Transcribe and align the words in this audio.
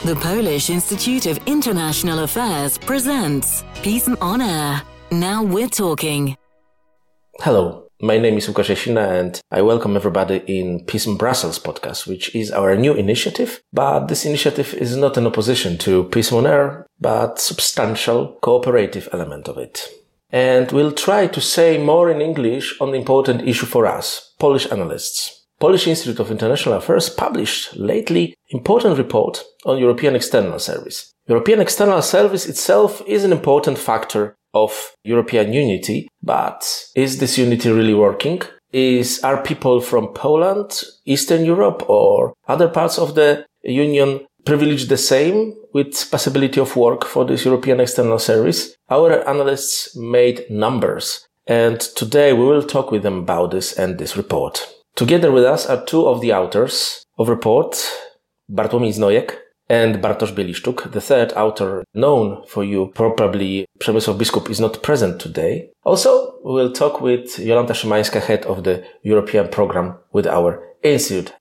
The 0.00 0.16
Polish 0.16 0.68
Institute 0.68 1.26
of 1.26 1.38
International 1.46 2.24
Affairs 2.24 2.76
presents 2.76 3.62
Peace 3.84 4.08
on 4.20 4.40
Air. 4.40 4.82
Now 5.12 5.44
we're 5.44 5.68
talking. 5.68 6.36
Hello, 7.38 7.86
my 8.00 8.18
name 8.18 8.36
is 8.36 8.48
Łukasz 8.48 8.96
and 8.96 9.40
I 9.52 9.62
welcome 9.62 9.94
everybody 9.94 10.42
in 10.48 10.84
PISM 10.86 11.18
Brussels 11.18 11.60
podcast, 11.60 12.08
which 12.08 12.34
is 12.34 12.50
our 12.50 12.74
new 12.74 12.94
initiative. 12.94 13.62
But 13.72 14.08
this 14.08 14.24
initiative 14.24 14.74
is 14.74 14.96
not 14.96 15.16
an 15.16 15.26
opposition 15.28 15.78
to 15.78 16.02
Peace 16.04 16.32
on 16.32 16.46
Air, 16.46 16.84
but 17.00 17.38
substantial 17.38 18.38
cooperative 18.42 19.08
element 19.12 19.46
of 19.46 19.56
it. 19.56 19.88
And 20.30 20.72
we'll 20.72 20.90
try 20.90 21.28
to 21.28 21.40
say 21.40 21.78
more 21.78 22.10
in 22.10 22.20
English 22.20 22.80
on 22.80 22.90
the 22.90 22.98
important 22.98 23.46
issue 23.46 23.66
for 23.66 23.86
us, 23.86 24.34
Polish 24.40 24.66
analysts. 24.72 25.41
Polish 25.62 25.86
Institute 25.86 26.18
of 26.18 26.32
International 26.32 26.74
Affairs 26.74 27.08
published 27.08 27.76
lately 27.76 28.34
important 28.50 28.98
report 28.98 29.44
on 29.64 29.78
European 29.78 30.16
External 30.16 30.58
Service. 30.58 31.12
European 31.28 31.60
External 31.60 32.02
Service 32.02 32.46
itself 32.46 33.00
is 33.06 33.22
an 33.22 33.30
important 33.30 33.78
factor 33.78 34.34
of 34.54 34.72
European 35.04 35.52
unity, 35.52 36.08
but 36.20 36.88
is 36.96 37.20
this 37.20 37.38
unity 37.38 37.70
really 37.70 37.94
working? 37.94 38.42
Is, 38.72 39.20
are 39.22 39.40
people 39.40 39.80
from 39.80 40.08
Poland, 40.08 40.82
Eastern 41.04 41.44
Europe 41.44 41.88
or 41.88 42.34
other 42.48 42.68
parts 42.68 42.98
of 42.98 43.14
the 43.14 43.46
Union 43.62 44.26
privileged 44.44 44.88
the 44.88 44.96
same 44.96 45.54
with 45.72 46.10
possibility 46.10 46.58
of 46.58 46.74
work 46.74 47.04
for 47.04 47.24
this 47.24 47.44
European 47.44 47.78
External 47.78 48.18
Service? 48.18 48.74
Our 48.90 49.28
analysts 49.28 49.94
made 49.96 50.44
numbers 50.50 51.24
and 51.46 51.80
today 51.80 52.32
we 52.32 52.44
will 52.44 52.64
talk 52.64 52.90
with 52.90 53.04
them 53.04 53.18
about 53.18 53.52
this 53.52 53.72
and 53.78 53.98
this 53.98 54.16
report. 54.16 54.66
Together 54.94 55.32
with 55.32 55.44
us 55.44 55.66
are 55.66 55.84
two 55.84 56.06
of 56.06 56.20
the 56.20 56.32
authors 56.32 57.06
of 57.18 57.28
report, 57.28 57.76
Bartłomiej 58.48 58.92
Znojek 58.92 59.42
and 59.68 60.00
Bartosz 60.00 60.32
Bieliszczuk. 60.32 60.88
The 60.92 61.00
third 61.00 61.32
author, 61.36 61.84
known 61.94 62.42
for 62.46 62.64
you, 62.64 62.88
probably 62.88 63.64
Przemysław 63.78 64.16
Biskup, 64.16 64.50
is 64.50 64.60
not 64.60 64.82
present 64.82 65.22
today. 65.22 65.70
Also, 65.84 66.38
we 66.44 66.52
will 66.52 66.72
talk 66.72 67.00
with 67.00 67.38
Jolanta 67.38 67.74
Szymańska, 67.74 68.20
head 68.20 68.46
of 68.46 68.62
the 68.62 68.82
European 69.04 69.48
program 69.48 69.94
with 70.12 70.26
our 70.26 70.62
institute. 70.82 71.32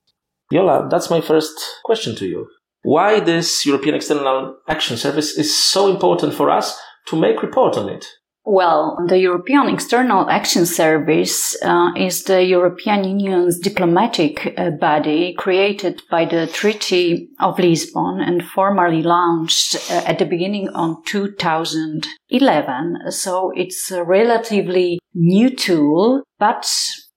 Yola, 0.51 0.87
that's 0.89 1.09
my 1.09 1.21
first 1.21 1.59
question 1.83 2.15
to 2.15 2.25
you. 2.25 2.47
Why 2.83 3.19
this 3.19 3.65
European 3.65 3.95
External 3.95 4.55
Action 4.67 4.97
Service 4.97 5.37
is 5.37 5.71
so 5.71 5.87
important 5.89 6.33
for 6.33 6.49
us 6.49 6.79
to 7.07 7.15
make 7.15 7.41
report 7.41 7.77
on 7.77 7.89
it? 7.89 8.05
Well, 8.43 8.97
the 9.07 9.19
European 9.19 9.69
External 9.69 10.27
Action 10.27 10.65
Service 10.65 11.55
uh, 11.61 11.91
is 11.95 12.23
the 12.23 12.43
European 12.43 13.03
Union's 13.03 13.59
diplomatic 13.59 14.55
uh, 14.57 14.71
body 14.71 15.35
created 15.37 16.01
by 16.09 16.25
the 16.25 16.47
Treaty 16.47 17.29
of 17.39 17.59
Lisbon 17.59 18.19
and 18.19 18.43
formally 18.43 19.03
launched 19.03 19.75
uh, 19.91 20.01
at 20.07 20.17
the 20.17 20.25
beginning 20.25 20.69
of 20.69 21.05
2011. 21.05 23.11
So 23.11 23.51
it's 23.55 23.91
a 23.91 24.03
relatively 24.03 24.97
new 25.13 25.55
tool, 25.55 26.23
but 26.39 26.67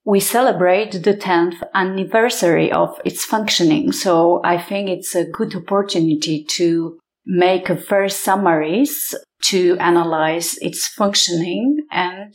we 0.04 0.20
celebrate 0.20 0.92
the 0.92 1.14
10th 1.14 1.62
anniversary 1.72 2.70
of 2.70 3.00
its 3.02 3.24
functioning. 3.24 3.92
So 3.92 4.42
I 4.44 4.58
think 4.58 4.90
it's 4.90 5.14
a 5.14 5.24
good 5.24 5.56
opportunity 5.56 6.44
to 6.50 6.98
make 7.26 7.68
first 7.80 8.20
summaries 8.20 9.14
to 9.44 9.76
analyze 9.78 10.56
its 10.58 10.88
functioning 10.88 11.78
and 11.90 12.34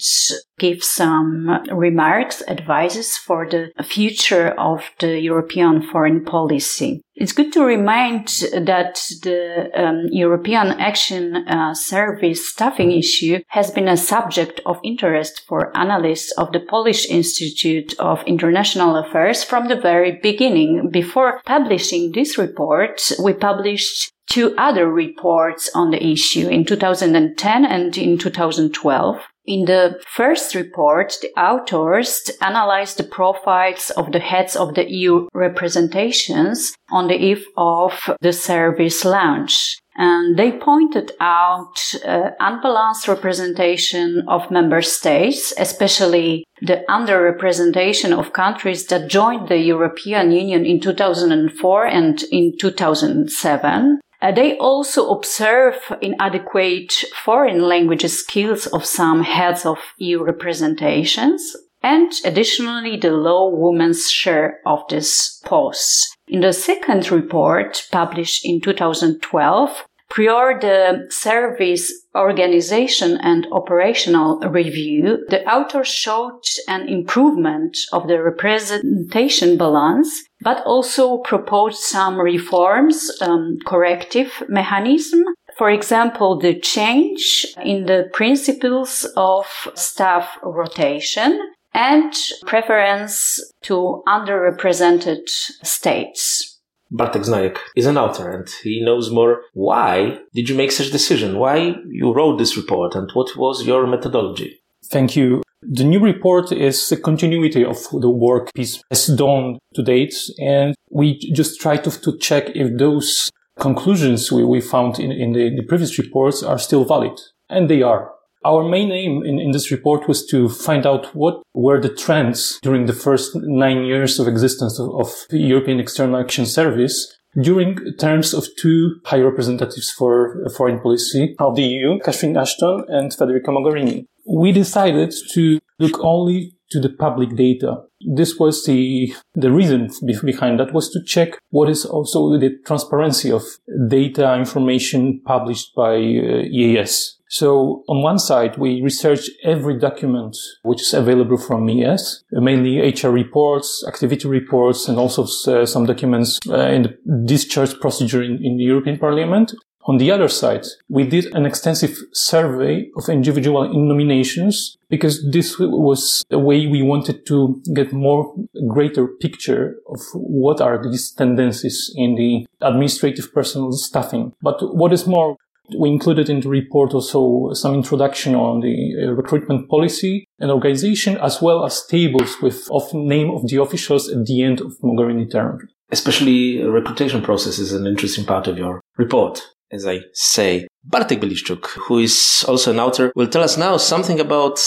give 0.60 0.84
some 0.84 1.48
remarks, 1.72 2.44
advices 2.48 3.18
for 3.18 3.50
the 3.50 3.72
future 3.84 4.50
of 4.60 4.84
the 5.00 5.20
European 5.20 5.82
foreign 5.82 6.24
policy. 6.24 7.02
It's 7.16 7.34
good 7.34 7.52
to 7.54 7.66
remind 7.66 8.28
that 8.54 8.96
the 9.24 9.70
um, 9.76 10.08
European 10.10 10.68
Action 10.80 11.36
uh, 11.36 11.74
Service 11.74 12.48
staffing 12.48 12.92
issue 12.92 13.40
has 13.48 13.72
been 13.72 13.90
a 13.90 13.98
subject 13.98 14.62
of 14.66 14.80
interest 14.84 15.42
for 15.48 15.76
analysts 15.76 16.32
of 16.38 16.54
the 16.54 16.62
Polish 16.62 17.10
Institute 17.10 17.94
of 18.00 18.24
International 18.26 18.96
Affairs 18.96 19.44
from 19.44 19.68
the 19.68 19.76
very 19.76 20.20
beginning. 20.24 20.90
Before 20.92 21.42
publishing 21.46 22.12
this 22.14 22.38
report, 22.38 23.12
we 23.22 23.34
published 23.34 24.14
two 24.30 24.56
other 24.58 24.90
reports 24.90 25.70
on 25.74 25.92
the 25.92 26.04
issue 26.04 26.48
in 26.48 26.64
2010 26.64 27.66
and 27.66 27.98
in 27.98 28.18
2012. 28.18 29.20
In 29.46 29.66
the 29.66 30.00
first 30.08 30.54
report, 30.54 31.16
the 31.24 31.30
authors 31.30 32.30
analyzed 32.40 32.98
the 32.98 33.04
profiles 33.04 33.90
of 33.90 34.12
the 34.12 34.20
heads 34.20 34.56
of 34.56 34.76
the 34.76 34.88
EU 34.88 35.28
representations 35.34 36.72
on 36.92 37.08
the 37.08 37.16
eve 37.16 37.46
of 37.58 38.00
the 38.22 38.32
service 38.32 39.04
launch. 39.04 39.80
And 39.96 40.38
they 40.38 40.52
pointed 40.52 41.12
out 41.20 41.76
uh, 42.06 42.30
unbalanced 42.40 43.08
representation 43.08 44.24
of 44.28 44.52
member 44.52 44.84
states, 44.84 45.52
especially 45.58 46.46
the 46.62 46.86
underrepresentation 46.88 48.18
of 48.18 48.34
countries 48.34 48.86
that 48.86 49.10
joined 49.10 49.50
the 49.50 49.58
European 49.58 50.32
Union 50.32 50.64
in 50.64 50.80
2004 50.80 51.86
and 51.88 52.24
in 52.32 52.56
2007. 52.58 54.00
Uh, 54.22 54.32
they 54.32 54.58
also 54.58 55.10
observe 55.12 55.76
inadequate 56.02 56.94
foreign 57.24 57.62
language 57.62 58.06
skills 58.06 58.68
of 58.68 58.86
some 58.86 59.24
heads 59.24 59.66
of 59.66 59.78
EU 59.98 60.24
representations 60.24 61.56
and 61.82 62.12
additionally 62.26 62.98
the 62.98 63.12
low 63.12 63.48
women's 63.50 64.12
share 64.12 64.60
of 64.66 64.84
this 64.90 65.42
posts. 65.46 66.16
In 66.28 66.42
the 66.42 66.52
second 66.52 67.10
report 67.10 67.88
published 67.92 68.46
in 68.46 68.60
2012, 68.60 69.86
Prior 70.10 70.60
the 70.60 71.06
service 71.12 71.94
organization 72.16 73.18
and 73.22 73.48
operational 73.52 74.40
review, 74.40 75.26
the 75.30 75.44
author 75.48 75.84
showed 75.84 76.42
an 76.68 76.88
improvement 76.90 77.78
of 77.94 78.08
the 78.08 78.22
representation 78.22 79.58
balance, 79.58 80.10
but 80.42 80.64
also 80.66 81.18
proposed 81.20 81.80
some 81.80 82.20
reforms, 82.20 83.12
um, 83.22 83.58
corrective 83.66 84.44
mechanism. 84.48 85.24
For 85.58 85.70
example, 85.70 86.40
the 86.40 86.60
change 86.60 87.46
in 87.64 87.86
the 87.86 88.10
principles 88.14 89.06
of 89.16 89.46
staff 89.76 90.38
rotation 90.42 91.40
and 91.74 92.14
preference 92.46 93.40
to 93.64 94.02
underrepresented 94.08 95.28
states. 95.28 96.59
Bartek 96.92 97.24
Znojek 97.24 97.58
is 97.76 97.86
an 97.86 97.98
author 97.98 98.30
and 98.32 98.48
he 98.64 98.84
knows 98.84 99.12
more. 99.12 99.42
Why 99.54 100.20
did 100.34 100.50
you 100.50 100.56
make 100.56 100.72
such 100.72 100.92
decision? 100.92 101.38
Why 101.38 101.76
you 101.90 102.14
wrote 102.14 102.38
this 102.38 102.58
report 102.58 102.96
and 102.96 103.10
what 103.14 103.36
was 103.38 103.66
your 103.66 103.86
methodology? 103.86 104.62
Thank 104.86 105.16
you. 105.16 105.44
The 105.62 105.84
new 105.84 106.00
report 106.00 106.52
is 106.52 106.92
a 106.92 106.98
continuity 106.98 107.66
of 107.66 107.78
the 107.92 108.10
work 108.10 108.52
PISM 108.56 108.82
has 108.90 109.08
done 109.08 109.60
to 109.76 109.84
date. 109.84 110.16
And 110.40 110.74
we 110.90 111.20
just 111.34 111.60
try 111.60 111.78
to, 111.78 111.92
to 112.02 112.18
check 112.18 112.50
if 112.56 112.78
those 112.78 113.30
conclusions 113.60 114.32
we, 114.32 114.44
we 114.44 114.62
found 114.62 115.00
in, 115.00 115.12
in 115.12 115.34
the, 115.34 115.56
the 115.56 115.64
previous 115.64 116.00
reports 116.00 116.42
are 116.42 116.58
still 116.58 116.86
valid. 116.86 117.20
And 117.50 117.70
they 117.70 117.82
are. 117.82 118.12
Our 118.46 118.68
main 118.68 118.92
aim 118.92 119.24
in, 119.26 119.38
in, 119.40 119.52
this 119.52 119.70
report 119.70 120.08
was 120.08 120.26
to 120.28 120.48
find 120.48 120.86
out 120.86 121.14
what 121.14 121.42
were 121.54 121.82
the 121.82 121.94
trends 121.94 122.58
during 122.62 122.86
the 122.86 122.94
first 122.94 123.32
nine 123.36 123.84
years 123.84 124.18
of 124.18 124.28
existence 124.30 124.80
of, 124.80 124.90
of 124.96 125.14
the 125.30 125.40
European 125.40 125.80
External 125.80 126.20
Action 126.20 126.46
Service 126.46 127.18
during 127.42 127.78
terms 128.00 128.34
of 128.34 128.48
two 128.58 129.02
high 129.06 129.20
representatives 129.20 129.92
for 129.92 130.46
foreign 130.56 130.80
policy 130.80 131.36
of 131.40 131.56
the 131.56 131.64
EU, 131.64 132.00
Catherine 132.00 132.38
Ashton 132.38 132.86
and 132.88 133.12
Federica 133.12 133.48
Mogherini. 133.48 134.06
We 134.26 134.52
decided 134.52 135.14
to 135.34 135.60
look 135.78 136.00
only 136.02 136.56
to 136.72 136.80
the 136.80 136.90
public 136.90 137.36
data. 137.36 137.84
This 138.16 138.38
was 138.38 138.64
the, 138.66 139.14
the 139.34 139.52
reason 139.52 139.90
behind 140.24 140.60
that 140.60 140.74
was 140.74 140.90
to 140.92 141.04
check 141.04 141.40
what 141.50 141.70
is 141.70 141.86
also 141.86 142.38
the 142.38 142.58
transparency 142.66 143.32
of 143.32 143.44
data 143.88 144.36
information 144.36 145.22
published 145.26 145.74
by 145.76 145.96
uh, 145.96 146.46
EAS. 146.46 147.19
So 147.30 147.84
on 147.88 148.02
one 148.02 148.18
side, 148.18 148.58
we 148.58 148.82
research 148.82 149.30
every 149.44 149.78
document 149.78 150.36
which 150.64 150.82
is 150.82 150.94
available 150.96 151.38
from 151.38 151.70
ES, 151.70 152.24
mainly 152.32 152.80
HR 152.80 153.10
reports, 153.10 153.86
activity 153.88 154.28
reports, 154.28 154.88
and 154.88 154.98
also 154.98 155.24
uh, 155.24 155.66
some 155.66 155.86
documents 155.86 156.40
uh, 156.50 156.58
in 156.70 156.82
the 156.84 157.24
discharge 157.26 157.80
procedure 157.80 158.24
in, 158.24 158.44
in 158.44 158.58
the 158.58 158.64
European 158.64 158.98
Parliament. 158.98 159.54
On 159.84 159.98
the 159.98 160.12
other 160.12 160.28
side, 160.28 160.66
we 160.90 161.04
did 161.04 161.34
an 161.34 161.46
extensive 161.46 161.98
survey 162.14 162.90
of 162.98 163.10
individual 163.10 163.72
nominations 163.74 164.78
because 164.90 165.24
this 165.32 165.58
was 165.58 166.24
a 166.30 166.38
way 166.38 166.68
we 166.68 166.82
wanted 166.82 167.26
to 167.28 167.62
get 167.74 167.94
more 167.94 168.36
greater 168.68 169.08
picture 169.08 169.78
of 169.90 170.00
what 170.14 170.62
are 170.62 170.84
these 170.84 171.12
tendencies 171.12 171.92
in 171.96 172.16
the 172.16 172.46
administrative 172.62 173.34
personnel 173.34 173.72
staffing. 173.72 174.34
But 174.42 174.58
what 174.76 174.92
is 174.94 175.08
more, 175.08 175.38
we 175.78 175.90
included 175.90 176.30
in 176.30 176.42
the 176.42 176.50
report 176.50 176.94
also 176.94 177.54
some 177.54 177.76
introduction 177.76 178.36
on 178.36 178.62
the 178.62 178.96
uh, 179.04 179.12
recruitment 179.12 179.70
policy 179.70 180.26
and 180.40 180.52
organization, 180.52 181.18
as 181.18 181.42
well 181.42 181.66
as 181.66 181.86
tables 181.88 182.42
with 182.42 182.68
of 182.72 182.94
name 182.94 183.30
of 183.30 183.48
the 183.48 183.62
officials 183.62 184.10
at 184.10 184.26
the 184.26 184.44
end 184.44 184.62
of 184.62 184.78
Mogherini 184.84 185.30
term. 185.30 185.68
Especially 185.92 186.62
recruitation 186.64 187.22
process 187.22 187.60
is 187.60 187.74
an 187.74 187.88
interesting 187.88 188.26
part 188.26 188.48
of 188.48 188.58
your 188.58 188.82
report, 188.98 189.42
as 189.72 189.88
I 189.88 190.02
say. 190.14 190.68
Bartek 190.84 191.20
Bieliszczuk, 191.20 191.66
who 191.88 192.00
is 192.00 192.46
also 192.48 192.72
an 192.72 192.80
author, 192.80 193.12
will 193.16 193.28
tell 193.28 193.44
us 193.44 193.58
now 193.58 193.78
something 193.78 194.20
about 194.20 194.60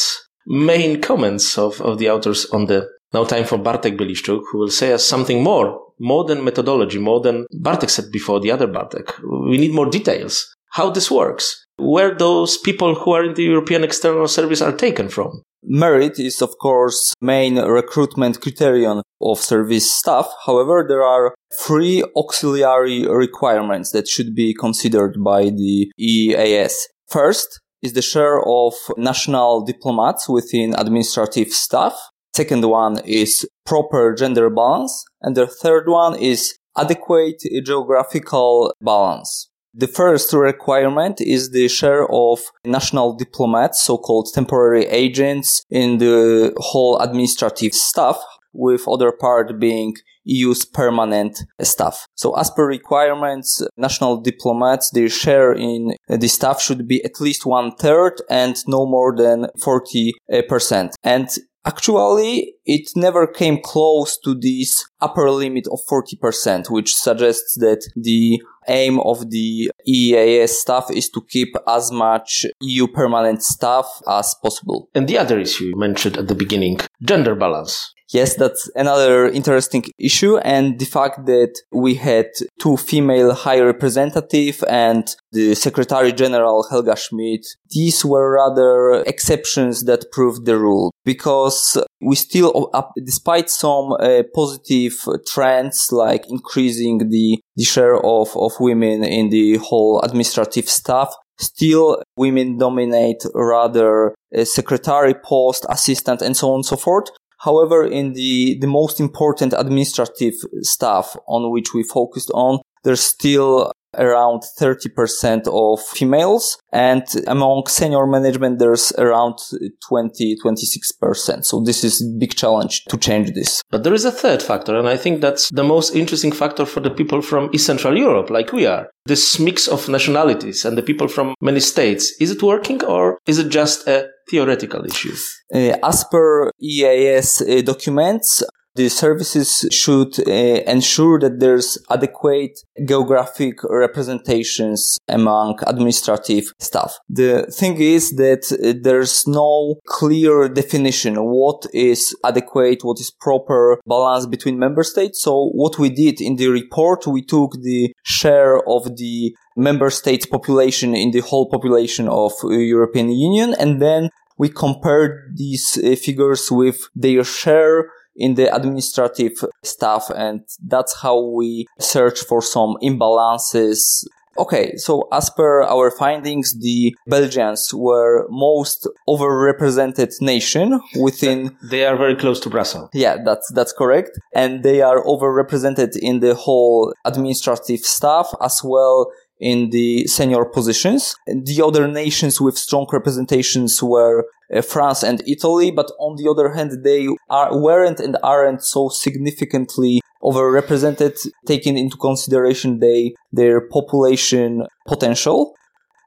main 0.47 1.01
comments 1.01 1.57
of, 1.57 1.81
of 1.81 1.99
the 1.99 2.11
authors 2.11 2.47
on 2.47 2.67
the 2.67 2.89
now 3.13 3.25
time 3.25 3.45
for 3.45 3.59
Bartek 3.59 3.97
Bieliszczuk, 3.97 4.43
who 4.51 4.59
will 4.59 4.71
say 4.71 4.93
us 4.93 5.05
something 5.05 5.43
more, 5.43 5.81
more 5.99 6.25
than 6.25 6.45
methodology, 6.45 6.99
more 6.99 7.21
than 7.21 7.47
Bartek 7.53 7.91
said 7.91 8.11
before, 8.11 8.41
the 8.41 8.51
other 8.51 8.67
Bartek. 8.67 9.13
We 9.23 9.59
need 9.59 9.73
more 9.73 9.89
details. 9.91 10.55
How 10.73 10.91
this 10.91 11.11
works. 11.11 11.67
Where 11.77 12.15
those 12.15 12.57
people 12.57 12.95
who 12.95 13.13
are 13.13 13.25
in 13.25 13.35
the 13.35 13.43
European 13.45 13.85
External 13.85 14.27
Service 14.27 14.63
are 14.63 14.73
taken 14.73 15.09
from. 15.09 15.43
Merit 15.65 16.19
is, 16.19 16.43
of 16.43 16.57
course, 16.59 17.15
main 17.21 17.57
recruitment 17.57 18.41
criterion 18.41 19.03
of 19.21 19.39
service 19.39 19.93
staff. 19.93 20.29
However, 20.47 20.85
there 20.89 21.03
are 21.03 21.35
three 21.61 22.03
auxiliary 22.17 23.07
requirements 23.07 23.93
that 23.93 24.09
should 24.09 24.35
be 24.35 24.55
considered 24.55 25.23
by 25.23 25.45
the 25.45 25.93
EAS. 25.99 26.89
First 27.09 27.61
is 27.83 27.93
the 27.93 28.03
share 28.03 28.41
of 28.41 28.75
national 28.97 29.65
diplomats 29.65 30.29
within 30.29 30.75
administrative 30.75 31.49
staff. 31.49 31.95
Second 32.35 32.65
one 32.65 32.99
is 33.05 33.47
proper 33.67 34.15
gender 34.15 34.49
balance. 34.49 35.05
And 35.21 35.37
the 35.37 35.47
third 35.47 35.87
one 35.87 36.19
is 36.19 36.57
adequate 36.77 37.43
geographical 37.65 38.73
balance. 38.81 39.51
The 39.75 39.87
first 39.87 40.33
requirement 40.35 41.21
is 41.21 41.51
the 41.51 41.69
share 41.69 42.07
of 42.11 42.41
national 42.65 43.15
diplomats, 43.15 43.83
so-called 43.83 44.29
temporary 44.35 44.87
agents 44.87 45.63
in 45.71 45.99
the 45.99 46.53
whole 46.59 46.99
administrative 46.99 47.73
staff, 47.73 48.23
with 48.53 48.87
other 48.87 49.13
part 49.13 49.59
being 49.59 49.95
EU's 50.25 50.65
permanent 50.65 51.43
staff. 51.63 52.07
So 52.15 52.35
as 52.37 52.51
per 52.51 52.67
requirements, 52.67 53.63
national 53.77 54.21
diplomats, 54.21 54.91
their 54.91 55.09
share 55.09 55.53
in 55.53 55.95
the 56.09 56.29
staff 56.29 56.61
should 56.61 56.87
be 56.87 57.03
at 57.05 57.21
least 57.21 57.47
one 57.47 57.75
third 57.75 58.21
and 58.31 58.57
no 58.67 58.87
more 58.87 59.17
than 59.17 59.47
40%. 59.65 60.93
And 61.03 61.29
Actually, 61.65 62.55
it 62.65 62.91
never 62.97 63.27
came 63.27 63.61
close 63.63 64.19
to 64.19 64.35
this 64.35 64.85
upper 65.01 65.31
limit 65.31 65.67
of 65.69 65.79
40%, 65.89 66.71
which 66.71 66.95
suggests 66.95 67.55
that 67.61 67.89
the 67.95 68.43
aim 68.69 68.99
of 69.01 69.31
the 69.31 69.71
EEAS 69.89 70.49
staff 70.49 70.91
is 70.91 71.09
to 71.11 71.23
keep 71.29 71.55
as 71.69 71.93
much 71.93 72.47
EU 72.61 72.87
permanent 72.89 73.43
staff 73.43 73.87
as 74.09 74.35
possible. 74.43 74.89
And 74.95 75.09
the 75.09 75.19
other 75.19 75.39
issue 75.39 75.65
you 75.65 75.77
mentioned 75.77 76.17
at 76.19 76.29
the 76.29 76.35
beginning, 76.35 76.81
gender 77.03 77.35
balance. 77.37 77.95
Yes, 78.13 78.35
that's 78.35 78.71
another 78.75 79.27
interesting 79.29 79.85
issue. 79.99 80.37
And 80.39 80.79
the 80.79 80.85
fact 80.85 81.25
that 81.27 81.59
we 81.73 81.95
had 81.95 82.27
two 82.61 82.77
female 82.77 83.33
high 83.33 83.61
representative 83.61 84.63
and 84.69 85.05
the 85.33 85.55
Secretary 85.55 86.13
General 86.13 86.67
Helga 86.71 86.95
Schmid, 86.97 87.47
these 87.71 88.05
were 88.05 88.35
rather 88.35 89.03
exceptions 89.07 89.85
that 89.85 90.13
proved 90.13 90.45
the 90.45 90.59
rule 90.59 90.93
because 91.07 91.79
we 92.03 92.15
still, 92.17 92.71
despite 93.03 93.49
some 93.49 93.93
uh, 93.93 94.23
positive 94.35 94.93
trends 95.27 95.89
like 95.91 96.29
increasing 96.29 97.09
the, 97.09 97.41
the 97.57 97.65
share 97.65 97.97
of, 97.97 98.37
of 98.37 98.53
women 98.61 99.05
in 99.05 99.31
the 99.31 99.57
whole 99.57 100.03
administrative 100.03 100.69
staff, 100.69 101.15
still 101.39 102.03
women 102.17 102.59
dominate 102.59 103.23
rather 103.35 104.15
a 104.35 104.45
secretary 104.45 105.15
post, 105.15 105.65
assistant, 105.69 106.23
and 106.23 106.37
so 106.37 106.51
on 106.51 106.57
and 106.57 106.67
so 106.67 106.77
forth. 106.77 107.09
However, 107.43 107.85
in 107.85 108.13
the, 108.13 108.59
the 108.61 108.67
most 108.67 109.01
important 109.01 109.53
administrative 109.53 110.35
staff 110.61 111.17
on 111.27 111.51
which 111.51 111.75
we 111.75 111.83
focused 111.83 112.31
on, 112.33 112.61
there's 112.85 113.01
still 113.01 113.73
around 113.99 114.43
30% 114.59 115.47
of 115.49 115.85
females 115.87 116.59
and 116.73 117.03
among 117.27 117.67
senior 117.67 118.07
management 118.07 118.59
there's 118.59 118.93
around 118.93 119.39
20 119.87 120.37
26% 120.43 121.45
so 121.45 121.61
this 121.61 121.85
is 121.85 122.01
a 122.01 122.19
big 122.19 122.35
challenge 122.35 122.85
to 122.87 122.97
change 122.97 123.33
this. 123.35 123.63
But 123.71 123.85
there 123.85 123.93
is 123.93 124.05
a 124.05 124.11
third 124.11 124.43
factor 124.43 124.79
and 124.79 124.89
i 124.89 124.97
think 124.97 125.21
that's 125.21 125.51
the 125.51 125.65
most 125.65 125.95
interesting 125.95 126.33
factor 126.33 126.65
for 126.65 126.81
the 126.81 126.91
people 126.91 127.21
from 127.21 127.51
east 127.53 127.67
central 127.67 127.99
europe 127.99 128.31
like 128.31 128.53
we 128.53 128.67
are. 128.67 128.89
This 129.05 129.39
mix 129.39 129.69
of 129.69 129.89
nationalities 129.89 130.65
and 130.65 130.79
the 130.79 130.83
people 130.83 131.09
from 131.09 131.35
many 131.41 131.61
states 131.61 132.15
is 132.19 132.31
it 132.31 132.43
working 132.43 132.83
or 132.85 133.19
is 133.27 133.39
it 133.39 133.51
just 133.51 133.87
a 133.87 134.09
theoretical 134.29 134.85
issue 134.85 135.15
uh, 135.55 135.77
as 135.83 136.05
per 136.11 136.51
EAS 136.61 137.43
uh, 137.43 137.63
documents 137.63 138.43
the 138.75 138.89
services 138.89 139.67
should 139.71 140.19
uh, 140.21 140.33
ensure 140.67 141.19
that 141.21 141.41
there's 141.41 141.79
adequate 141.91 142.59
geographic 142.85 143.63
representations 143.65 144.99
among 145.09 145.59
administrative 145.67 146.53
staff. 146.59 146.99
The 147.09 147.47
thing 147.53 147.81
is 147.81 148.13
that 148.17 148.51
uh, 148.53 148.79
there's 148.83 149.27
no 149.27 149.77
clear 149.87 150.49
definition 150.49 151.17
what 151.17 151.67
is 151.73 152.17
adequate, 152.25 152.83
what 152.83 153.01
is 153.01 153.11
proper 153.11 153.79
balance 153.87 154.27
between 154.27 154.59
member 154.59 154.83
states. 154.83 155.21
So 155.23 155.51
what 155.53 155.79
we 155.79 155.91
did 155.91 156.21
in 156.21 156.37
the 156.37 156.49
report, 156.49 157.07
we 157.07 157.23
took 157.23 157.53
the 157.61 157.93
share 158.03 158.67
of 158.69 158.97
the 158.97 159.37
member 159.57 159.91
states 159.91 160.25
population 160.25 160.95
in 160.95 161.11
the 161.11 161.21
whole 161.21 161.49
population 161.49 162.09
of 162.09 162.33
uh, 162.43 162.49
European 162.49 163.11
Union 163.11 163.55
and 163.59 163.83
then 163.83 164.09
we 164.39 164.49
compared 164.49 165.37
these 165.37 165.79
uh, 165.79 165.95
figures 165.95 166.51
with 166.51 166.89
their 166.95 167.23
share 167.23 167.91
in 168.15 168.35
the 168.35 168.55
administrative 168.55 169.33
staff 169.63 170.11
and 170.15 170.43
that's 170.67 171.01
how 171.01 171.21
we 171.21 171.67
search 171.79 172.21
for 172.21 172.43
some 172.43 172.77
imbalances 172.83 174.05
Okay, 174.39 174.77
so 174.77 175.09
as 175.13 175.29
per 175.29 175.63
our 175.63 175.91
findings, 175.91 176.59
the 176.59 176.95
Belgians 177.07 177.73
were 177.75 178.27
most 178.31 178.89
overrepresented 179.07 180.11
nation 180.23 180.81
within. 180.99 181.57
They 181.63 181.85
are 181.85 181.97
very 181.97 182.17
close 182.17 182.41
to 182.41 182.51
Brussels. 182.51 182.89
Yeah, 182.95 183.19
that's 183.23 183.53
that's 183.53 183.73
correct, 183.73 184.19
and 184.35 184.63
they 184.63 184.81
are 184.81 185.05
overrepresented 185.05 185.97
in 186.01 186.21
the 186.21 186.35
whole 186.35 186.95
administrative 187.05 187.81
staff 187.81 188.35
as 188.41 188.63
well 188.65 189.13
in 189.43 189.71
the 189.71 190.07
senior 190.07 190.45
positions. 190.45 191.17
The 191.27 191.61
other 191.63 191.89
nations 191.89 192.41
with 192.41 192.57
strong 192.57 192.87
representations 192.93 193.83
were 193.83 194.25
uh, 194.55 194.63
France 194.63 195.03
and 195.03 195.21
Italy, 195.27 195.71
but 195.73 195.91
on 195.99 196.17
the 196.17 196.31
other 196.31 196.51
hand, 196.55 196.85
they 196.85 197.09
are, 197.29 197.59
weren't 197.59 198.01
and 198.01 198.17
aren't 198.23 198.63
so 198.63 198.89
significantly 198.89 200.01
overrepresented, 200.23 201.19
taking 201.47 201.77
into 201.77 201.97
consideration 201.97 202.79
they, 202.79 203.15
their 203.33 203.61
population 203.61 204.65
potential. 204.87 205.55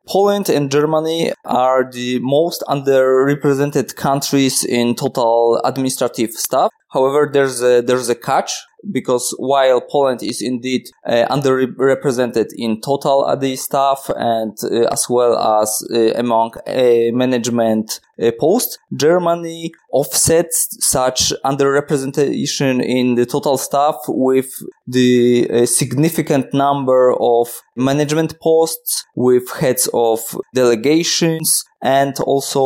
Poland 0.07 0.49
and 0.49 0.71
Germany 0.71 1.33
are 1.43 1.89
the 1.91 2.19
most 2.19 2.63
underrepresented 2.69 3.95
countries 3.95 4.63
in 4.63 4.95
total 4.95 5.59
administrative 5.65 6.31
staff. 6.31 6.69
However, 6.95 7.29
there's 7.31 7.61
a, 7.61 7.81
there's 7.81 8.07
a 8.07 8.15
catch 8.15 8.51
because 8.89 9.35
while 9.37 9.81
Poland 9.81 10.23
is 10.23 10.41
indeed 10.41 10.89
uh, 11.05 11.25
underrepresented 11.29 12.47
in 12.55 12.79
total 12.79 13.29
AD 13.29 13.57
staff 13.59 14.09
and 14.15 14.57
uh, 14.63 14.87
as 14.93 15.09
well 15.09 15.37
as 15.61 15.83
uh, 15.93 16.13
among 16.13 16.53
uh, 16.65 17.11
management 17.11 17.99
uh, 18.21 18.31
posts, 18.39 18.77
Germany 18.95 19.73
offsets 19.91 20.77
such 20.79 21.33
underrepresentation 21.43 22.81
in 22.81 23.15
the 23.15 23.25
total 23.25 23.57
staff 23.57 23.95
with 24.07 24.51
the 24.87 25.49
uh, 25.51 25.65
significant 25.65 26.53
number 26.53 27.13
of 27.19 27.61
management 27.75 28.39
posts 28.39 29.05
with 29.15 29.49
heads 29.59 29.89
of 29.93 30.19
delegations 30.53 31.65
and 31.85 32.19
also 32.21 32.63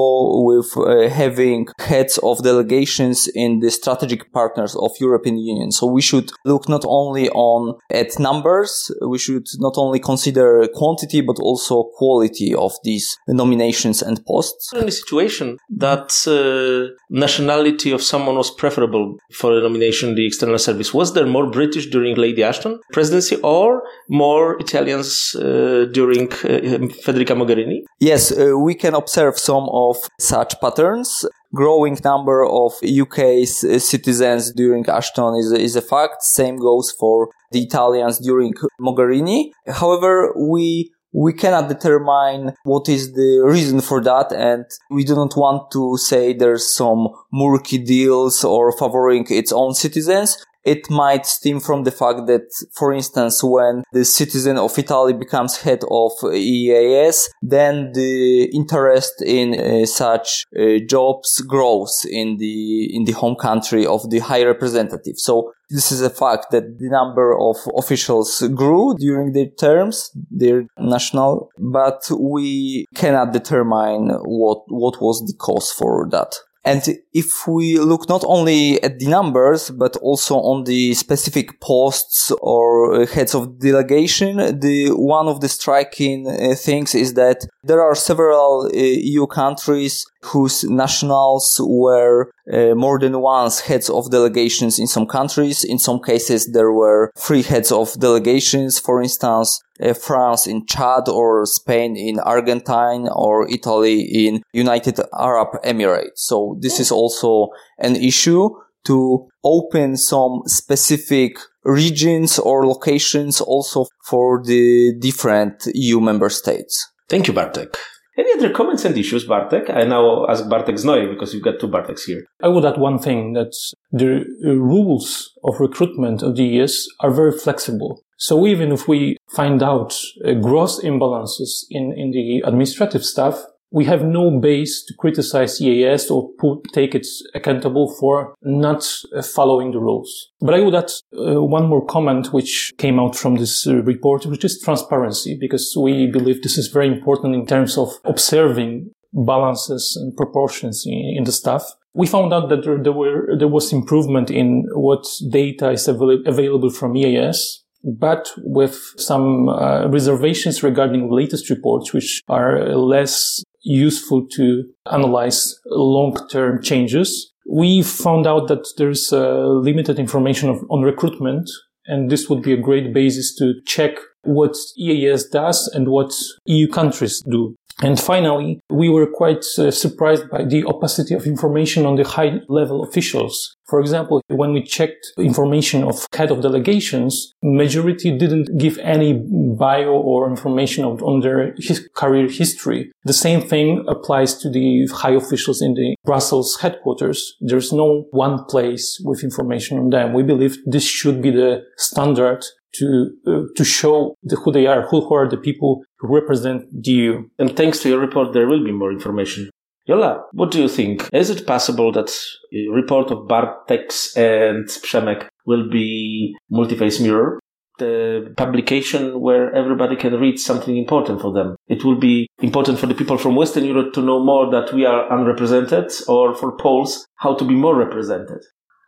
with 0.49 0.69
uh, 0.77 1.09
having 1.09 1.67
heads 1.79 2.17
of 2.19 2.41
delegations 2.41 3.27
in 3.35 3.59
the 3.59 3.69
strategic 3.69 4.31
partners 4.31 4.75
of 4.75 4.91
European 5.01 5.37
Union. 5.37 5.71
So 5.71 5.85
we 5.87 6.01
should 6.01 6.31
look 6.45 6.69
not 6.69 6.83
only 6.87 7.29
on 7.31 7.77
at 7.91 8.17
numbers, 8.17 8.71
we 9.01 9.19
should 9.19 9.47
not 9.57 9.73
only 9.77 9.99
consider 9.99 10.65
quantity 10.73 11.19
but 11.19 11.37
also 11.39 11.83
quality 12.01 12.55
of 12.55 12.71
these 12.85 13.17
nominations 13.27 14.01
and 14.01 14.25
posts. 14.25 14.71
In 14.73 14.87
a 14.87 14.91
situation 14.91 15.57
that 15.87 16.07
uh, 16.25 16.95
nationality 17.09 17.91
of 17.91 18.01
someone 18.01 18.37
was 18.37 18.51
preferable 18.51 19.17
for 19.33 19.57
a 19.57 19.61
nomination 19.61 20.09
in 20.09 20.15
the 20.15 20.25
external 20.25 20.57
service, 20.57 20.93
was 20.93 21.13
there 21.13 21.27
more 21.27 21.51
British 21.51 21.87
during 21.87 22.15
Lady 22.15 22.41
Ashton 22.41 22.79
presidency 22.93 23.35
or 23.43 23.83
more 24.07 24.57
Italians 24.61 25.35
uh, 25.35 25.85
during 25.91 26.27
uh, 26.31 26.87
Federica 27.03 27.35
Mogherini? 27.35 27.79
Yes, 27.99 28.31
uh, 28.31 28.57
we 28.57 28.75
can 28.75 28.93
observe 28.93 29.08
some 29.09 29.67
of 29.71 29.97
such 30.19 30.59
patterns. 30.61 31.25
Growing 31.53 31.97
number 32.03 32.45
of 32.45 32.73
UK's 32.83 33.59
citizens 33.83 34.51
during 34.53 34.87
Ashton 34.87 35.35
is, 35.35 35.51
is 35.51 35.75
a 35.75 35.81
fact. 35.81 36.21
Same 36.21 36.57
goes 36.57 36.91
for 36.91 37.29
the 37.51 37.61
Italians 37.63 38.19
during 38.19 38.53
Mogherini. 38.79 39.51
However, 39.67 40.33
we 40.37 40.91
we 41.11 41.33
cannot 41.33 41.69
determine 41.69 42.53
what 42.63 42.87
is 42.87 43.13
the 43.13 43.41
reason 43.43 43.81
for 43.81 43.99
that 44.01 44.31
and 44.31 44.65
we 44.91 45.03
do 45.03 45.15
not 45.15 45.35
want 45.35 45.71
to 45.71 45.97
say 45.97 46.33
there's 46.33 46.71
some 46.71 47.07
murky 47.33 47.79
deals 47.79 48.43
or 48.43 48.71
favoring 48.71 49.25
its 49.29 49.51
own 49.51 49.73
citizens 49.73 50.37
it 50.69 50.89
might 50.89 51.25
stem 51.25 51.59
from 51.59 51.83
the 51.83 51.91
fact 51.91 52.27
that, 52.27 52.47
for 52.79 52.93
instance, 52.93 53.43
when 53.43 53.83
the 53.91 54.05
citizen 54.05 54.57
of 54.57 54.77
Italy 54.77 55.13
becomes 55.13 55.57
head 55.57 55.81
of 55.89 56.11
EAS, 56.31 57.27
then 57.41 57.91
the 57.93 58.43
interest 58.53 59.15
in 59.25 59.47
uh, 59.59 59.85
such 59.85 60.43
uh, 60.55 60.77
jobs 60.87 61.41
grows 61.41 62.05
in 62.09 62.37
the 62.37 62.95
in 62.95 63.05
the 63.05 63.13
home 63.13 63.35
country 63.35 63.83
of 63.85 64.09
the 64.11 64.19
high 64.19 64.43
representative. 64.43 65.17
So 65.17 65.51
this 65.69 65.91
is 65.91 66.01
a 66.01 66.09
fact 66.09 66.51
that 66.51 66.65
the 66.79 66.89
number 66.89 67.27
of 67.49 67.57
officials 67.75 68.29
grew 68.55 68.95
during 68.97 69.33
their 69.33 69.49
terms, 69.65 70.11
their 70.29 70.65
national, 70.77 71.49
but 71.57 72.01
we 72.19 72.85
cannot 72.95 73.33
determine 73.33 74.09
what 74.23 74.61
what 74.67 75.01
was 75.01 75.17
the 75.25 75.37
cause 75.37 75.71
for 75.71 76.07
that. 76.11 76.31
And 76.65 76.83
if 77.13 77.47
we 77.47 77.79
look 77.79 78.09
not 78.09 78.23
only 78.25 78.81
at 78.83 78.99
the 78.99 79.07
numbers, 79.07 79.69
but 79.69 79.95
also 79.97 80.35
on 80.35 80.65
the 80.65 80.93
specific 80.93 81.61
posts 81.61 82.31
or 82.41 83.05
heads 83.05 83.33
of 83.33 83.59
delegation, 83.59 84.59
the 84.59 84.89
one 84.89 85.27
of 85.27 85.39
the 85.39 85.47
striking 85.47 86.27
uh, 86.27 86.55
things 86.55 86.93
is 86.95 87.13
that 87.13 87.45
there 87.63 87.81
are 87.81 87.95
several 87.95 88.65
uh, 88.65 88.69
EU 88.73 89.25
countries 89.25 90.05
whose 90.21 90.63
nationals 90.63 91.59
were 91.63 92.31
uh, 92.51 92.75
more 92.75 92.99
than 92.99 93.21
once 93.21 93.61
heads 93.61 93.89
of 93.89 94.11
delegations 94.11 94.79
in 94.79 94.87
some 94.87 95.05
countries. 95.05 95.63
In 95.63 95.79
some 95.79 96.01
cases, 96.01 96.51
there 96.51 96.71
were 96.71 97.11
three 97.17 97.41
heads 97.41 97.71
of 97.71 97.93
delegations. 97.99 98.79
For 98.79 99.01
instance, 99.01 99.61
uh, 99.81 99.93
France 99.93 100.45
in 100.47 100.65
Chad 100.65 101.07
or 101.07 101.45
Spain 101.45 101.95
in 101.95 102.19
Argentine 102.19 103.07
or 103.11 103.49
Italy 103.49 104.01
in 104.01 104.41
United 104.51 104.99
Arab 105.17 105.49
Emirates. 105.63 106.17
So 106.17 106.57
this 106.59 106.79
is 106.79 106.91
also 106.91 107.49
an 107.77 107.95
issue 107.95 108.49
to 108.85 109.27
open 109.43 109.97
some 109.97 110.41
specific 110.45 111.37
regions 111.63 112.39
or 112.39 112.65
locations 112.65 113.41
also 113.41 113.85
for 114.05 114.41
the 114.43 114.95
different 114.99 115.67
EU 115.73 115.99
member 115.99 116.29
states. 116.29 116.89
Thank 117.07 117.27
you, 117.27 117.33
Bartek. 117.33 117.77
Any 118.19 118.33
other 118.33 118.51
comments 118.51 118.83
and 118.83 118.97
issues, 118.97 119.23
Bartek? 119.23 119.69
I 119.69 119.85
now 119.85 120.27
ask 120.27 120.49
Bartek 120.49 120.75
Znoy 120.75 121.09
because 121.09 121.33
you've 121.33 121.43
got 121.43 121.57
two 121.57 121.69
Barteks 121.69 122.01
here. 122.05 122.25
I 122.43 122.49
would 122.49 122.65
add 122.65 122.77
one 122.77 122.99
thing 122.99 123.31
that 123.33 123.53
the 123.93 124.25
rules 124.43 125.31
of 125.45 125.61
recruitment 125.61 126.21
of 126.21 126.35
the 126.35 126.59
ES 126.59 126.85
are 126.99 127.11
very 127.11 127.31
flexible. 127.31 128.01
So 128.17 128.45
even 128.45 128.73
if 128.73 128.89
we 128.89 129.15
find 129.33 129.63
out 129.63 129.97
uh, 130.25 130.33
gross 130.33 130.83
imbalances 130.83 131.63
in, 131.69 131.93
in 131.95 132.11
the 132.11 132.43
administrative 132.45 133.05
staff, 133.05 133.41
we 133.71 133.85
have 133.85 134.03
no 134.03 134.39
base 134.39 134.83
to 134.85 134.93
criticize 134.95 135.61
EAS 135.61 136.09
or 136.09 136.29
put, 136.39 136.63
take 136.73 136.95
it 136.95 137.05
accountable 137.35 137.93
for 137.99 138.33
not 138.41 138.83
uh, 139.15 139.21
following 139.21 139.71
the 139.71 139.79
rules. 139.79 140.31
But 140.41 140.55
I 140.55 140.61
would 140.61 140.75
add 140.75 140.91
uh, 141.13 141.43
one 141.43 141.67
more 141.67 141.85
comment 141.85 142.33
which 142.33 142.73
came 142.77 142.99
out 142.99 143.15
from 143.15 143.35
this 143.35 143.67
uh, 143.67 143.83
report, 143.83 144.25
which 144.25 144.43
is 144.43 144.59
transparency, 144.59 145.37
because 145.39 145.75
we 145.79 146.07
believe 146.07 146.41
this 146.41 146.57
is 146.57 146.67
very 146.67 146.87
important 146.87 147.35
in 147.35 147.45
terms 147.45 147.77
of 147.77 147.89
observing 148.05 148.91
balances 149.13 149.97
and 149.99 150.15
proportions 150.15 150.83
in, 150.85 151.15
in 151.17 151.23
the 151.23 151.31
staff. 151.31 151.63
We 151.93 152.07
found 152.07 152.33
out 152.33 152.49
that 152.49 152.63
there, 152.63 152.81
there, 152.81 152.93
were, 152.93 153.35
there 153.37 153.47
was 153.47 153.73
improvement 153.73 154.31
in 154.31 154.65
what 154.73 155.05
data 155.31 155.71
is 155.71 155.87
avail- 155.87 156.23
available 156.25 156.69
from 156.71 156.95
EAS 156.95 157.63
but 157.83 158.29
with 158.37 158.77
some 158.97 159.47
uh, 159.49 159.87
reservations 159.87 160.63
regarding 160.63 161.09
latest 161.09 161.49
reports, 161.49 161.93
which 161.93 162.21
are 162.27 162.75
less 162.75 163.41
useful 163.61 164.27
to 164.31 164.63
analyze 164.91 165.59
long-term 165.65 166.61
changes. 166.61 167.33
We 167.49 167.81
found 167.81 168.27
out 168.27 168.47
that 168.47 168.67
there's 168.77 169.11
uh, 169.11 169.47
limited 169.47 169.99
information 169.99 170.49
of, 170.49 170.63
on 170.69 170.81
recruitment, 170.81 171.49
and 171.85 172.09
this 172.09 172.29
would 172.29 172.41
be 172.43 172.53
a 172.53 172.57
great 172.57 172.93
basis 172.93 173.35
to 173.35 173.53
check 173.65 173.91
what 174.23 174.55
EAS 174.77 175.27
does 175.29 175.67
and 175.73 175.87
what 175.87 176.13
EU 176.45 176.67
countries 176.67 177.21
do. 177.29 177.55
And 177.81 177.99
finally, 177.99 178.59
we 178.69 178.89
were 178.89 179.07
quite 179.07 179.45
uh, 179.57 179.71
surprised 179.71 180.29
by 180.29 180.43
the 180.43 180.65
opacity 180.65 181.13
of 181.15 181.25
information 181.25 181.85
on 181.85 181.95
the 181.95 182.03
high 182.03 182.41
level 182.49 182.83
officials. 182.83 183.55
For 183.67 183.79
example, 183.79 184.21
when 184.27 184.51
we 184.51 184.63
checked 184.63 185.13
information 185.17 185.83
of 185.83 186.05
head 186.13 186.31
of 186.31 186.41
delegations, 186.41 187.33
majority 187.43 188.17
didn't 188.17 188.57
give 188.57 188.79
any 188.79 189.13
bio 189.13 189.91
or 189.91 190.27
information 190.27 190.83
on 190.83 191.19
their 191.19 191.53
his 191.57 191.87
career 191.95 192.27
history. 192.27 192.91
The 193.03 193.13
same 193.13 193.41
thing 193.41 193.85
applies 193.87 194.37
to 194.39 194.49
the 194.49 194.87
high 194.91 195.11
officials 195.11 195.61
in 195.61 195.75
the 195.75 195.95
Brussels 196.03 196.59
headquarters. 196.59 197.35
There's 197.39 197.71
no 197.71 198.07
one 198.11 198.45
place 198.45 198.99
with 199.05 199.23
information 199.23 199.77
on 199.77 199.91
them. 199.91 200.13
We 200.13 200.23
believe 200.23 200.57
this 200.65 200.83
should 200.85 201.21
be 201.21 201.29
the 201.29 201.61
standard 201.77 202.43
to 202.75 203.11
uh, 203.27 203.41
to 203.55 203.63
show 203.63 204.15
the, 204.23 204.35
who 204.35 204.51
they 204.51 204.67
are, 204.67 204.87
who, 204.87 205.01
who 205.07 205.15
are 205.15 205.27
the 205.27 205.37
people 205.37 205.83
who 205.99 206.13
represent 206.13 206.63
the 206.71 206.91
EU. 206.91 207.23
And 207.37 207.55
thanks 207.55 207.79
to 207.79 207.89
your 207.89 207.99
report, 207.99 208.33
there 208.33 208.47
will 208.47 208.63
be 208.63 208.71
more 208.71 208.91
information. 208.91 209.49
Yola, 209.85 210.23
what 210.33 210.51
do 210.51 210.61
you 210.61 210.69
think? 210.69 211.09
Is 211.11 211.31
it 211.31 211.47
possible 211.47 211.91
that 211.93 212.15
a 212.53 212.67
report 212.69 213.09
of 213.09 213.27
Bartek's 213.27 214.15
and 214.15 214.67
Przemek 214.67 215.27
will 215.47 215.67
be 215.67 216.35
multi-face 216.51 216.99
mirror? 216.99 217.39
The 217.79 218.33
publication 218.37 219.19
where 219.19 219.51
everybody 219.55 219.95
can 219.95 220.19
read 220.19 220.37
something 220.37 220.77
important 220.77 221.21
for 221.21 221.33
them. 221.33 221.55
It 221.67 221.83
will 221.83 221.95
be 221.95 222.27
important 222.39 222.77
for 222.77 222.85
the 222.85 222.93
people 222.93 223.17
from 223.17 223.35
Western 223.35 223.65
Europe 223.65 223.93
to 223.93 224.01
know 224.01 224.23
more 224.23 224.51
that 224.51 224.73
we 224.73 224.85
are 224.85 225.11
unrepresented 225.11 225.91
or 226.07 226.35
for 226.35 226.55
Poles 226.57 227.07
how 227.15 227.33
to 227.35 227.45
be 227.45 227.55
more 227.55 227.75
represented. 227.75 228.43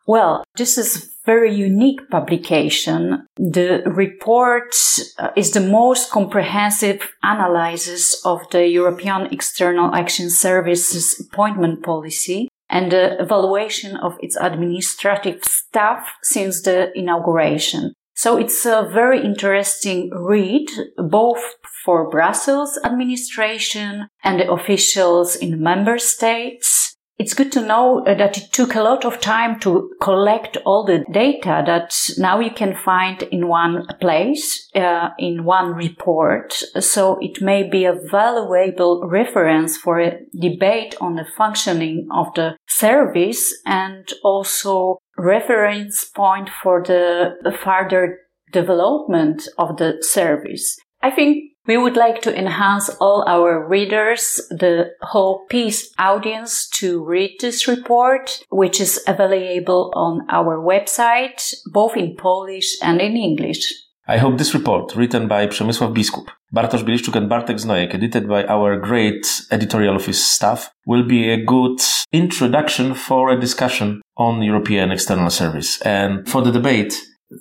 Well, 0.05 0.43
this 0.55 0.77
is 0.77 1.10
very 1.25 1.53
unique 1.53 2.09
publication. 2.09 3.27
The 3.35 3.83
report 3.85 4.73
uh, 5.19 5.29
is 5.35 5.51
the 5.51 5.59
most 5.59 6.11
comprehensive 6.11 7.11
analysis 7.23 8.25
of 8.25 8.41
the 8.51 8.67
European 8.67 9.27
External 9.31 9.93
Action 9.93 10.29
Service's 10.29 11.19
appointment 11.19 11.83
policy 11.83 12.47
and 12.69 12.91
the 12.91 13.21
evaluation 13.21 13.97
of 13.97 14.17
its 14.21 14.37
administrative 14.37 15.43
staff 15.43 16.09
since 16.23 16.61
the 16.61 16.91
inauguration. 16.97 17.93
So 18.15 18.37
it's 18.37 18.65
a 18.65 18.87
very 18.91 19.23
interesting 19.23 20.11
read, 20.11 20.69
both 20.97 21.41
for 21.83 22.09
Brussels 22.09 22.79
administration 22.83 24.07
and 24.23 24.39
the 24.39 24.51
officials 24.51 25.35
in 25.35 25.61
member 25.61 25.97
states 25.97 26.90
it's 27.21 27.35
good 27.35 27.51
to 27.51 27.61
know 27.61 28.03
uh, 28.07 28.15
that 28.15 28.35
it 28.35 28.51
took 28.51 28.73
a 28.73 28.81
lot 28.81 29.05
of 29.05 29.21
time 29.21 29.59
to 29.59 29.93
collect 30.01 30.57
all 30.65 30.83
the 30.83 31.05
data 31.11 31.61
that 31.67 31.93
now 32.17 32.39
you 32.39 32.49
can 32.49 32.73
find 32.73 33.21
in 33.31 33.47
one 33.47 33.85
place, 33.99 34.67
uh, 34.73 35.09
in 35.19 35.43
one 35.43 35.75
report. 35.75 36.51
So 36.79 37.19
it 37.21 37.39
may 37.39 37.69
be 37.69 37.85
a 37.85 37.93
valuable 37.93 39.07
reference 39.07 39.77
for 39.77 39.99
a 39.99 40.17
debate 40.39 40.95
on 40.99 41.13
the 41.13 41.27
functioning 41.37 42.07
of 42.11 42.33
the 42.33 42.57
service 42.67 43.53
and 43.67 44.11
also 44.23 44.97
reference 45.15 46.03
point 46.03 46.49
for 46.49 46.81
the 46.81 47.55
further 47.63 48.17
development 48.51 49.47
of 49.59 49.77
the 49.77 49.97
service. 50.01 50.75
I 51.03 51.11
think 51.11 51.50
we 51.67 51.77
would 51.77 51.95
like 51.95 52.21
to 52.21 52.37
enhance 52.37 52.89
all 52.99 53.23
our 53.27 53.67
readers, 53.67 54.41
the 54.49 54.91
whole 55.01 55.45
PISM 55.49 55.93
audience 55.99 56.67
to 56.69 57.03
read 57.03 57.37
this 57.39 57.67
report, 57.67 58.39
which 58.49 58.81
is 58.81 58.99
available 59.07 59.91
on 59.95 60.25
our 60.29 60.57
website, 60.57 61.53
both 61.71 61.95
in 61.95 62.15
Polish 62.15 62.77
and 62.81 62.99
in 62.99 63.15
English. 63.15 63.63
I 64.07 64.17
hope 64.17 64.37
this 64.37 64.53
report, 64.53 64.95
written 64.95 65.27
by 65.27 65.47
Przemysław 65.47 65.93
Biskup, 65.93 66.31
Bartosz 66.51 66.83
Bieliszczuk 66.83 67.15
and 67.15 67.29
Bartek 67.29 67.59
Znojek, 67.59 67.95
edited 67.95 68.27
by 68.27 68.45
our 68.47 68.79
great 68.79 69.25
editorial 69.51 69.95
office 69.95 70.23
staff, 70.23 70.71
will 70.85 71.03
be 71.03 71.31
a 71.33 71.45
good 71.45 71.79
introduction 72.11 72.95
for 72.95 73.31
a 73.31 73.39
discussion 73.39 74.01
on 74.17 74.43
European 74.43 74.91
external 74.91 75.29
service 75.29 75.81
and 75.85 76.29
for 76.29 76.41
the 76.41 76.51
debate 76.51 76.93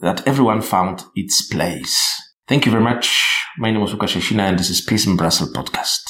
that 0.02 0.28
everyone 0.28 0.62
found 0.62 1.04
its 1.16 1.48
place. 1.48 2.29
Thank 2.50 2.66
you 2.66 2.72
very 2.72 2.82
much. 2.82 3.46
My 3.58 3.70
name 3.70 3.80
is 3.84 3.92
Łukasz 3.92 4.16
Jasina 4.16 4.48
and 4.48 4.58
this 4.58 4.70
is 4.70 4.80
Peace 4.80 5.06
in 5.06 5.16
Brussels 5.16 5.52
podcast. 5.52 6.09